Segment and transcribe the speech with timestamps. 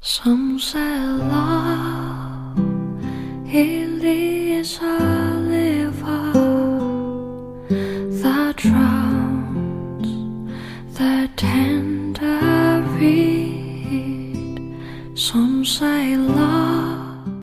[0.00, 2.56] Some say love
[3.52, 6.32] it is a liver
[8.22, 10.06] that drowns
[10.94, 14.72] the tender reed.
[15.16, 17.42] Some say love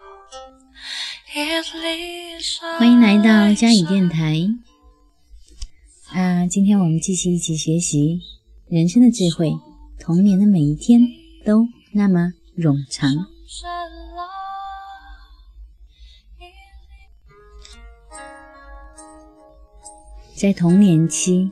[1.36, 4.48] it leads a 欢迎来到嘉语电台。
[6.14, 8.22] 啊，今天我们继续一起学习
[8.70, 9.52] 人生的智慧。
[10.00, 11.02] 童年的每一天
[11.44, 13.10] 都那么冗长。
[20.36, 21.52] 在童年期，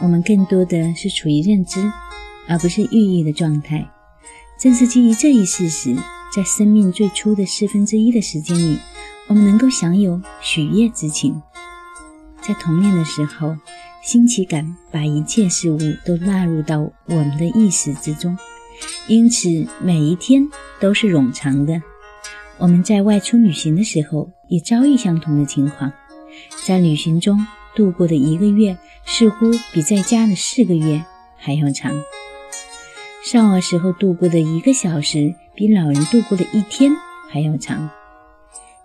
[0.00, 1.80] 我们更多的是处于认知，
[2.48, 3.88] 而不是寓意的状态。
[4.58, 5.94] 正是基于这一事实，
[6.34, 8.78] 在生命最初的四分之一的时间里，
[9.28, 11.40] 我们能够享有喜悦之情。
[12.42, 13.56] 在童年的时候，
[14.02, 18.36] 新奇感把一切事物都纳入到我们的意识之中，
[19.06, 20.48] 因此每一天
[20.78, 21.82] 都是冗长的。
[22.58, 25.92] 我们在外出旅行的时候，也遭遇相同的情况。
[26.64, 31.02] 在旅行中度过的一个月，似乎比在家的四个月
[31.36, 31.92] 还要长；
[33.24, 36.92] 少儿时候度过的一个小时，比老人度过的一天
[37.30, 37.90] 还要长。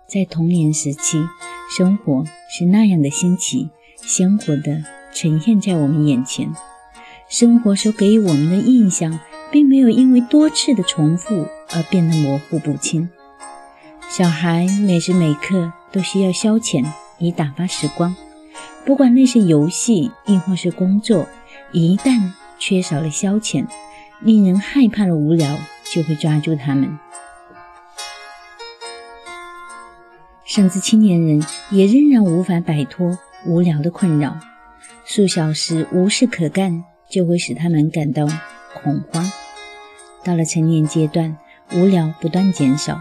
[0.06, 1.18] 在童年时期，
[1.76, 6.50] 生活是那样的新奇，鲜活地呈现在我们眼前。
[7.28, 9.18] 生活所给予我们的印象，
[9.50, 13.08] 并没有因为多次的重复而变得模糊不清。
[14.08, 16.84] 小孩每时每刻都需要消遣
[17.18, 18.14] 以打发时光，
[18.84, 21.26] 不管那是游戏亦或是工作，
[21.72, 23.66] 一旦缺少了消遣，
[24.20, 25.58] 令人害怕的无聊
[25.92, 26.98] 就会抓住他们。
[30.44, 34.38] 甚至青年人也仍然无法摆脱无聊的困扰，
[35.04, 38.26] 数小时无事可干就会使他们感到
[38.82, 39.30] 恐慌。
[40.24, 41.36] 到了成年阶段，
[41.72, 43.00] 无聊不断减少，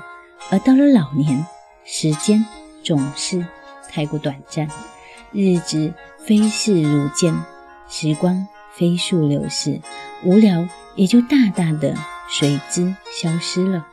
[0.50, 1.46] 而到了老年，
[1.84, 2.46] 时间
[2.84, 3.46] 总是
[3.92, 4.68] 太过短暂，
[5.32, 7.34] 日子飞逝如箭，
[7.90, 9.82] 时光飞速流逝，
[10.24, 11.96] 无聊也就大大的
[12.30, 13.88] 随之消失了。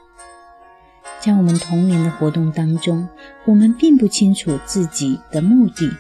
[1.21, 3.09] 在我们童年的活动当中，
[3.45, 5.91] 我们并不清楚自己的目的，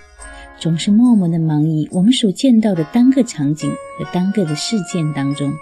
[0.59, 5.53] 总是默默的忙于我们所见到的单个场景和单个的事件当中，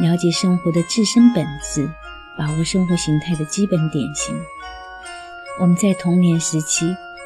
[0.00, 1.88] 了解生活的自身本质，
[2.36, 4.34] 把握生活形态的基本典型。
[5.60, 6.84] 我们在童年时期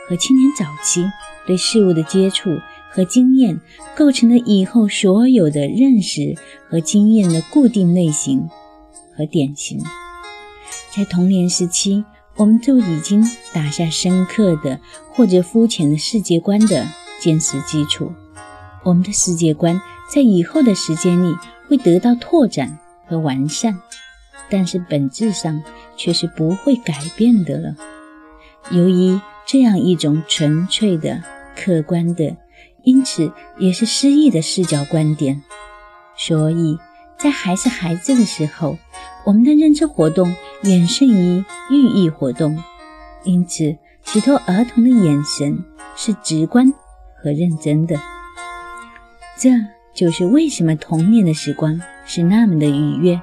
[0.08, 1.06] 和青年早期
[1.46, 2.50] 对事物的接触
[2.90, 3.58] 和经验，
[3.96, 6.34] 构成了以后所有的认识
[6.68, 8.48] 和经验的固定类型
[9.16, 9.82] 和典型。
[10.94, 12.04] 在童年时期，
[12.36, 13.24] 我们就已经
[13.54, 14.78] 打下深刻的
[15.14, 16.86] 或者肤浅的世界观的
[17.18, 18.12] 坚实基础。
[18.84, 19.80] 我们的世界观
[20.12, 21.36] 在以后的时间里
[21.68, 23.78] 会得到拓展和完善，
[24.48, 25.62] 但是本质上
[25.96, 27.74] 却是不会改变的了。
[28.70, 31.22] 由于这样一种纯粹的、
[31.56, 32.36] 客观的，
[32.82, 35.42] 因此也是诗意的视角观点，
[36.16, 36.78] 所以
[37.18, 38.78] 在还是孩子的时候，
[39.24, 42.62] 我们的认知活动远胜于寓意活动，
[43.24, 45.64] 因此许多儿童的眼神
[45.96, 46.72] 是直观
[47.22, 47.98] 和认真的。
[49.38, 49.50] 这
[49.94, 53.20] 就是为什么童年的时光是那么的愉悦。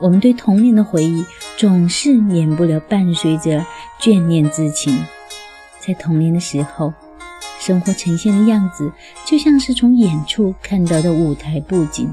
[0.00, 1.24] 我们对童年的回忆
[1.58, 3.64] 总是免不了伴随着
[4.00, 5.04] 眷恋之情。
[5.78, 6.92] 在童年的时候，
[7.58, 8.90] 生活呈现的样子
[9.26, 12.08] 就像是从远处看到的舞台布景；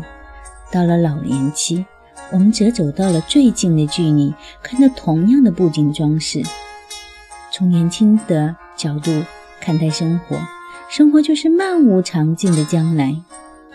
[0.70, 1.86] 到了老年期，
[2.32, 6.44] 我们则走到了最近的距离，看到同样的布景装饰。
[7.52, 9.24] 从年轻的角度
[9.60, 10.38] 看待生活，
[10.90, 13.22] 生活就是漫无常境的将来；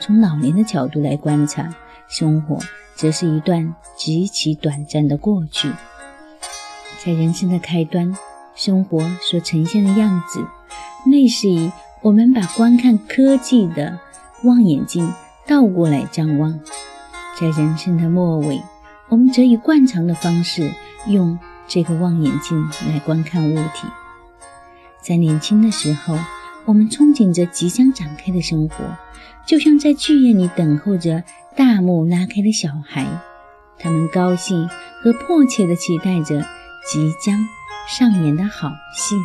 [0.00, 1.68] 从老年的角度来观察，
[2.08, 2.58] 生活
[2.94, 5.70] 则是一段极其短暂的过去。
[7.04, 8.16] 在人生的开端，
[8.54, 10.42] 生活所呈现的样子，
[11.04, 13.98] 类似于我们把观看科技的
[14.44, 15.12] 望远镜
[15.46, 16.58] 倒过来张望。
[17.38, 18.62] 在人生的末尾，
[19.10, 20.72] 我们则以惯常的方式
[21.06, 21.38] 用
[21.68, 23.86] 这个望远镜来观看物体。
[25.02, 26.16] 在年轻的时候，
[26.64, 28.76] 我们憧憬着即将展开的生活，
[29.46, 31.24] 就像在剧院里等候着
[31.56, 33.06] 大幕拉开的小孩，
[33.78, 34.68] 他们高兴
[35.02, 36.40] 和迫切地期待着
[36.90, 37.36] 即将
[37.88, 39.16] 上演的好戏。